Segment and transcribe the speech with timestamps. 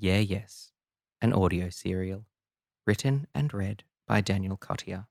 [0.00, 0.70] Yeah, Yes,
[1.20, 2.26] an audio serial,
[2.86, 5.06] written and read by Daniel Cottier.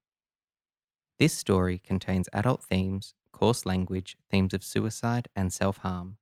[1.19, 6.17] This story contains adult themes, coarse language, themes of suicide and self harm.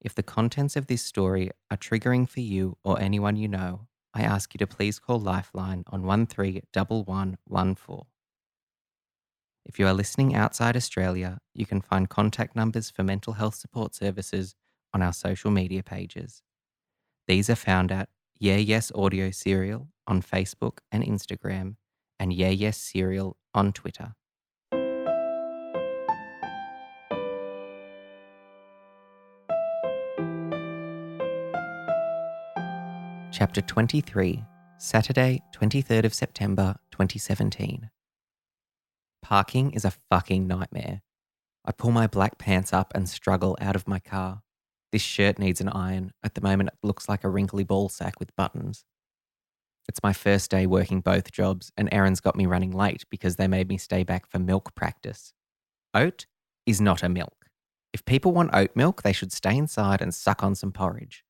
[0.00, 4.22] If the contents of this story are triggering for you or anyone you know, I
[4.22, 8.06] ask you to please call Lifeline on 131114.
[9.64, 13.94] If you are listening outside Australia, you can find contact numbers for mental health support
[13.94, 14.54] services
[14.94, 16.42] on our social media pages.
[17.28, 21.74] These are found at Yeah Yes Audio Serial on Facebook and Instagram,
[22.20, 24.14] and Yeah Yes Serial on Twitter.
[33.32, 34.44] Chapter 23,
[34.78, 37.90] Saturday, 23rd of September 2017.
[39.20, 41.02] Parking is a fucking nightmare.
[41.64, 44.42] I pull my black pants up and struggle out of my car.
[44.92, 46.12] This shirt needs an iron.
[46.22, 48.84] At the moment, it looks like a wrinkly ball sack with buttons.
[49.88, 53.46] It's my first day working both jobs, and Erin's got me running late because they
[53.46, 55.32] made me stay back for milk practice.
[55.94, 56.26] Oat
[56.66, 57.46] is not a milk.
[57.92, 61.24] If people want oat milk, they should stay inside and suck on some porridge.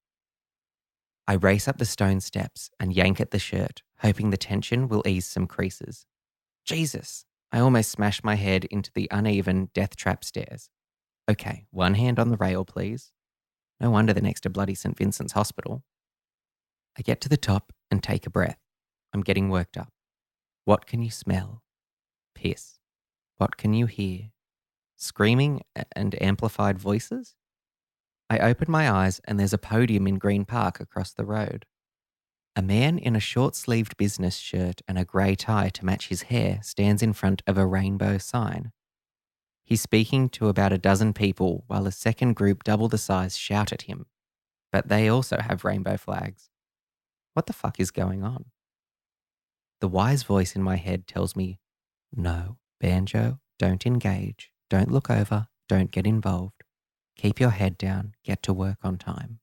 [1.29, 5.07] I race up the stone steps and yank at the shirt, hoping the tension will
[5.07, 6.07] ease some creases.
[6.65, 10.71] Jesus, I almost smashed my head into the uneven death trap stairs.
[11.29, 13.13] Okay, one hand on the rail, please.
[13.81, 14.97] No wonder they're next to bloody St.
[14.97, 15.83] Vincent's Hospital.
[16.99, 18.59] I get to the top and take a breath.
[19.13, 19.93] I'm getting worked up.
[20.65, 21.63] What can you smell?
[22.35, 22.79] Piss.
[23.37, 24.31] What can you hear?
[24.97, 25.63] Screaming
[25.95, 27.35] and amplified voices?
[28.29, 31.67] I open my eyes and there's a podium in Green Park across the road.
[32.57, 36.23] A man in a short sleeved business shirt and a grey tie to match his
[36.23, 38.73] hair stands in front of a rainbow sign.
[39.67, 43.73] He's speaking to about a dozen people while a second group double the size shout
[43.73, 44.07] at him.
[44.71, 46.51] But they also have rainbow flags.
[47.35, 48.45] What the fuck is going on?
[49.81, 51.59] The wise voice in my head tells me,
[52.15, 56.63] no, banjo, don't engage, don't look over, don't get involved.
[57.17, 59.41] Keep your head down, get to work on time.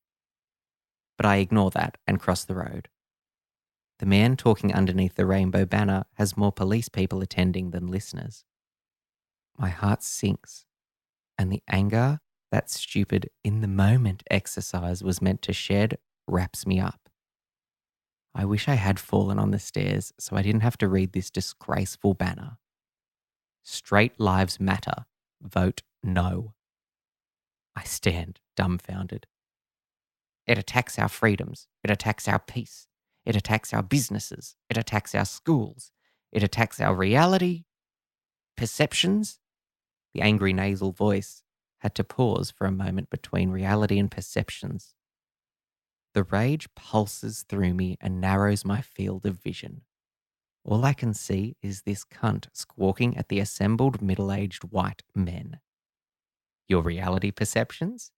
[1.17, 2.88] But I ignore that and cross the road.
[4.00, 8.45] The man talking underneath the rainbow banner has more police people attending than listeners.
[9.58, 10.66] My heart sinks,
[11.38, 12.19] and the anger
[12.52, 15.97] that stupid in the moment exercise was meant to shed
[16.28, 17.09] wraps me up.
[18.36, 21.30] I wish I had fallen on the stairs so I didn't have to read this
[21.30, 22.58] disgraceful banner.
[23.63, 25.06] Straight lives matter.
[25.42, 26.53] Vote no.
[27.75, 29.28] I stand dumbfounded.
[30.46, 31.68] It attacks our freedoms.
[31.84, 32.88] It attacks our peace.
[33.25, 34.56] It attacks our businesses.
[34.69, 35.92] It attacks our schools.
[36.31, 37.63] It attacks our reality,
[38.58, 39.40] perceptions.
[40.13, 41.44] The angry nasal voice
[41.79, 44.96] had to pause for a moment between reality and perceptions.
[46.13, 49.81] The rage pulses through me and narrows my field of vision.
[50.63, 55.59] All I can see is this cunt squawking at the assembled middle aged white men.
[56.69, 58.12] Your reality perceptions?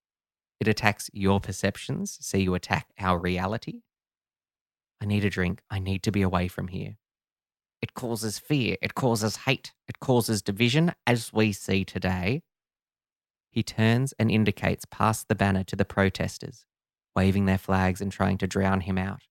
[0.59, 3.81] It attacks your perceptions, so you attack our reality?
[5.01, 5.61] I need a drink.
[5.69, 6.97] I need to be away from here.
[7.85, 8.77] It causes fear.
[8.81, 9.71] It causes hate.
[9.87, 12.41] It causes division, as we see today.
[13.51, 16.65] He turns and indicates past the banner to the protesters,
[17.15, 19.27] waving their flags and trying to drown him out.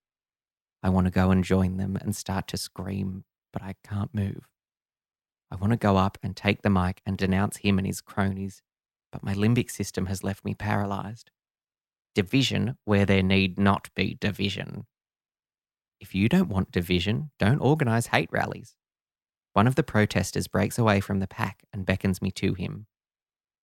[0.85, 4.49] I want to go and join them and start to scream, but I can't move.
[5.51, 8.63] I want to go up and take the mic and denounce him and his cronies,
[9.11, 11.33] but my limbic system has left me paralyzed.
[12.15, 14.87] Division where there need not be division.
[16.01, 18.77] If you don't want division, don't organize hate rallies.
[19.53, 22.87] One of the protesters breaks away from the pack and beckons me to him.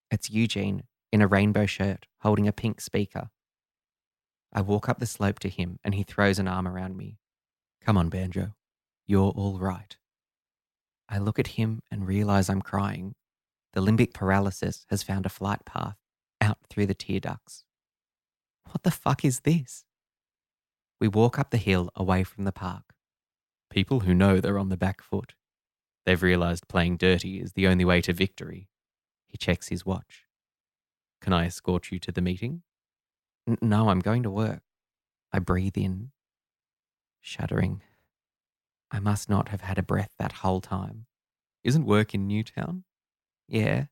[0.10, 3.30] It's Eugene in a rainbow shirt holding a pink speaker.
[4.54, 7.18] I walk up the slope to him and he throws an arm around me.
[7.82, 8.54] Come on, Banjo.
[9.06, 9.98] You're all right.
[11.10, 13.16] I look at him and realize I'm crying.
[13.74, 15.98] The limbic paralysis has found a flight path
[16.40, 17.64] out through the tear ducts.
[18.66, 19.84] What the fuck is this?
[21.02, 22.94] We walk up the hill away from the park.
[23.72, 25.34] People who know they're on the back foot.
[26.06, 28.70] They've realized playing dirty is the only way to victory.
[29.28, 30.26] He checks his watch.
[31.20, 32.62] Can I escort you to the meeting?
[33.62, 34.62] No, I'm going to work.
[35.34, 36.12] I breathe in,
[37.20, 37.82] shuddering.
[38.92, 41.08] I must not have had a breath that whole time.
[41.64, 42.84] Isn't work in Newtown?
[43.48, 43.86] Yeah.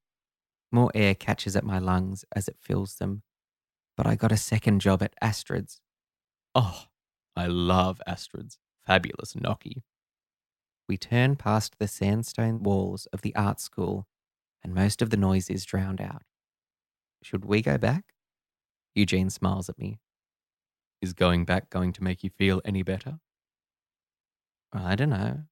[0.71, 3.23] More air catches at my lungs as it fills them.
[3.97, 5.81] But I got a second job at Astrid's.
[6.53, 6.83] Oh,
[7.39, 8.57] I love Astrid's.
[8.85, 9.81] Fabulous gnocchi.
[10.89, 14.07] We turn past the sandstone walls of the art school,
[14.61, 16.23] and most of the noise is drowned out.
[17.23, 18.13] Should we go back?
[18.93, 19.99] Eugene smiles at me.
[21.01, 23.21] Is going back going to make you feel any better?
[24.73, 25.43] I don't know.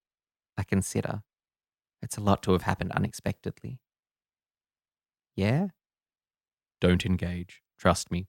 [0.57, 1.24] I consider.
[2.01, 3.80] It's a lot to have happened unexpectedly.
[5.38, 5.68] Yeah?
[6.81, 7.62] Don't engage.
[7.78, 8.28] Trust me.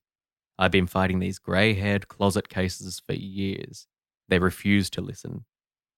[0.59, 3.87] I've been fighting these grey haired closet cases for years.
[4.29, 5.45] They refuse to listen.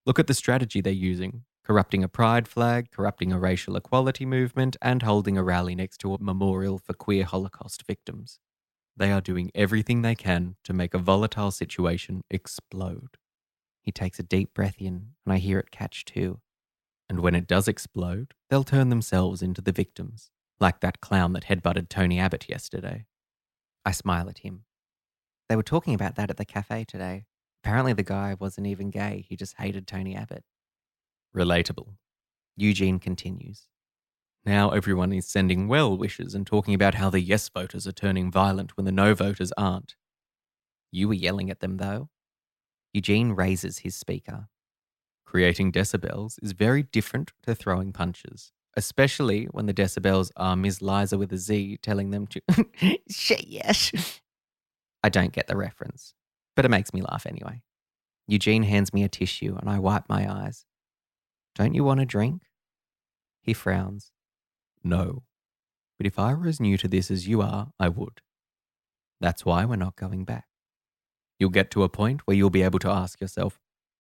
[0.06, 4.76] Look at the strategy they're using corrupting a pride flag, corrupting a racial equality movement,
[4.82, 8.40] and holding a rally next to a memorial for queer Holocaust victims.
[8.96, 13.16] They are doing everything they can to make a volatile situation explode.
[13.82, 16.40] He takes a deep breath in, and I hear it catch too.
[17.08, 21.44] And when it does explode, they'll turn themselves into the victims, like that clown that
[21.44, 23.06] headbutted Tony Abbott yesterday.
[23.90, 24.62] I smile at him.
[25.48, 27.24] They were talking about that at the cafe today.
[27.60, 30.44] Apparently, the guy wasn't even gay, he just hated Tony Abbott.
[31.34, 31.94] Relatable.
[32.56, 33.66] Eugene continues.
[34.46, 38.30] Now everyone is sending well wishes and talking about how the yes voters are turning
[38.30, 39.96] violent when the no voters aren't.
[40.92, 42.10] You were yelling at them, though.
[42.92, 44.46] Eugene raises his speaker.
[45.24, 50.82] Creating decibels is very different to throwing punches, especially when the decibels are Ms.
[50.82, 52.40] Liza with a Z telling them to
[53.08, 54.20] say yes.
[55.02, 56.14] I don't get the reference,
[56.56, 57.62] but it makes me laugh anyway.
[58.26, 60.64] Eugene hands me a tissue and I wipe my eyes.
[61.54, 62.42] Don't you want a drink?
[63.42, 64.12] He frowns.
[64.84, 65.24] No.
[65.98, 68.20] But if I were as new to this as you are, I would.
[69.20, 70.46] That's why we're not going back.
[71.38, 73.58] You'll get to a point where you'll be able to ask yourself,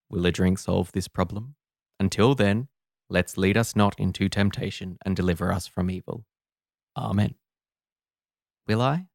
[0.08, 1.56] will a drink solve this problem?
[1.98, 2.68] Until then,
[3.10, 6.24] let's lead us not into temptation and deliver us from evil.
[6.96, 7.34] Amen.
[8.66, 9.06] Will I?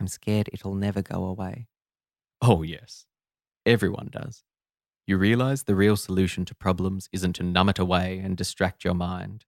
[0.00, 1.68] I'm scared it'll never go away.
[2.40, 3.06] Oh, yes.
[3.66, 4.42] Everyone does.
[5.06, 8.94] You realize the real solution to problems isn't to numb it away and distract your
[8.94, 9.44] mind.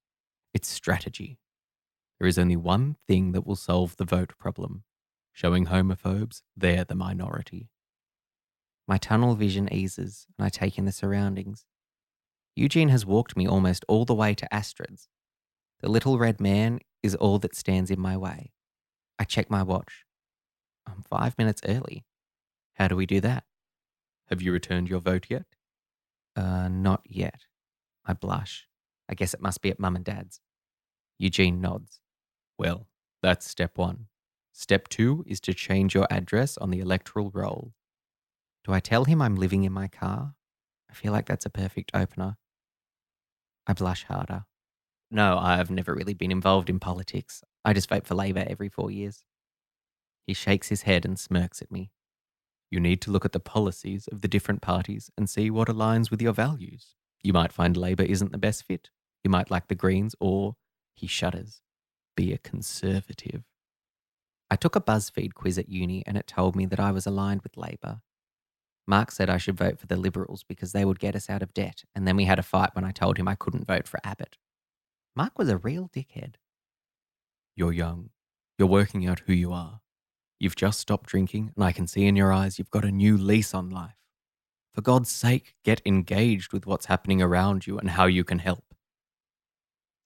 [0.55, 1.39] It's strategy.
[2.19, 4.85] There is only one thing that will solve the vote problem
[5.33, 7.71] showing homophobes they're the minority.
[8.87, 11.65] My tunnel vision eases and I take in the surroundings.
[12.57, 15.09] Eugene has walked me almost all the way to Astrid's.
[15.81, 18.53] The little red man is all that stands in my way.
[19.19, 20.05] I check my watch.
[20.87, 22.05] I'm five minutes early.
[22.75, 23.45] How do we do that?
[24.29, 25.45] Have you returned your vote yet?
[26.37, 27.41] Uh, not yet.
[28.05, 28.67] I blush.
[29.09, 30.41] I guess it must be at mum and dad's.
[31.19, 32.01] Eugene nods.
[32.59, 32.89] Well,
[33.23, 34.07] that's step one.
[34.53, 37.73] Step two is to change your address on the electoral roll.
[38.65, 40.35] Do I tell him I'm living in my car?
[40.91, 42.37] I feel like that's a perfect opener.
[43.67, 44.45] I blush harder.
[45.11, 47.43] No, I've never really been involved in politics.
[47.65, 49.25] I just vote for Labour every four years.
[50.27, 51.91] He shakes his head and smirks at me.
[52.71, 56.11] You need to look at the policies of the different parties and see what aligns
[56.11, 56.95] with your values.
[57.23, 58.91] You might find Labour isn't the best fit.
[59.25, 60.55] You might like the Greens, or,
[60.95, 61.61] he shudders,
[62.17, 63.43] be a conservative.
[64.51, 67.43] I took a BuzzFeed quiz at uni and it told me that I was aligned
[67.43, 68.01] with Labour.
[68.91, 71.55] Mark said I should vote for the Liberals because they would get us out of
[71.55, 74.01] debt, and then we had a fight when I told him I couldn't vote for
[74.03, 74.37] Abbott.
[75.15, 76.35] Mark was a real dickhead.
[77.55, 78.11] You're young.
[78.59, 79.81] You're working out who you are.
[80.41, 83.17] You've just stopped drinking, and I can see in your eyes you've got a new
[83.17, 83.95] lease on life.
[84.75, 88.75] For God's sake, get engaged with what's happening around you and how you can help.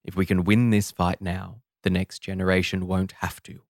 [0.04, 3.60] If we can win this fight now, the next generation won't have to.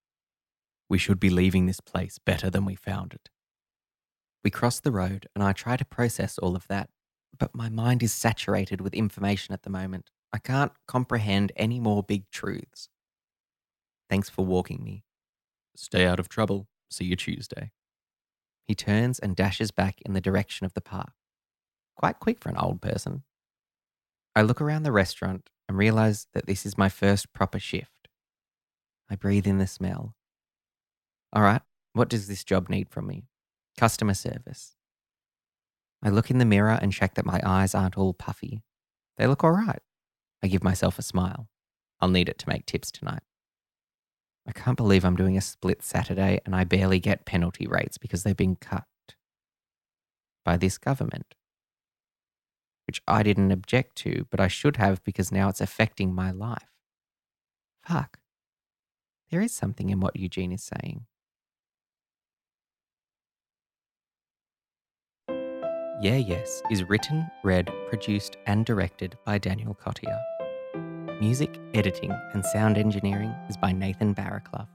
[0.89, 3.31] We should be leaving this place better than we found it.
[4.45, 6.91] We cross the road, and I try to process all of that,
[7.39, 10.11] but my mind is saturated with information at the moment.
[10.35, 12.91] I can't comprehend any more big truths.
[14.11, 15.05] Thanks for walking me.
[15.75, 16.69] Stay out of trouble.
[16.91, 17.73] See you Tuesday.
[18.69, 21.13] He turns and dashes back in the direction of the park.
[21.97, 23.23] Quite quick for an old person.
[24.37, 28.09] I look around the restaurant and realize that this is my first proper shift.
[29.09, 30.15] I breathe in the smell.
[31.33, 31.63] All right,
[31.95, 33.25] what does this job need from me?
[33.79, 34.77] Customer service.
[36.03, 38.63] I look in the mirror and check that my eyes aren't all puffy.
[39.17, 39.81] They look all right.
[40.43, 41.49] I give myself a smile.
[42.01, 43.23] I'll need it to make tips tonight.
[44.47, 48.23] I can't believe I'm doing a split Saturday and I barely get penalty rates because
[48.23, 48.85] they've been cut
[50.45, 51.35] by this government,
[52.87, 56.69] which I didn't object to, but I should have because now it's affecting my life.
[57.87, 58.19] Fuck.
[59.31, 61.07] There is something in what Eugene is saying.
[66.05, 70.21] Yeah Yes is written, read, produced, and directed by Daniel Cottier.
[71.19, 74.67] Music, editing, and sound engineering is by Nathan Barraclough.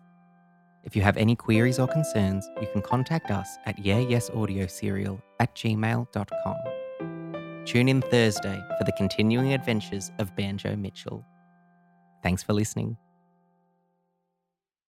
[0.83, 6.57] If you have any queries or concerns, you can contact us at yeahyesaudioSerial at gmail.com.
[7.63, 11.24] Tune in Thursday for the continuing adventures of Banjo Mitchell.
[12.24, 12.98] Thanks for listening.